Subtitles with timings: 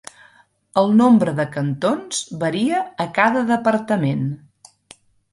[0.81, 4.25] El nombre de cantons varia a cada departament.